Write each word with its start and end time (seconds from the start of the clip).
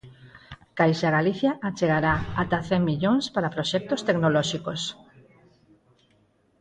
Caixa 0.79 1.09
Galicia 1.17 1.51
achegará 1.69 2.13
ata 2.41 2.59
cen 2.67 2.81
millóns 2.89 3.25
para 3.35 3.53
proxectos 3.55 4.01
tecnolóxicos 4.07 4.81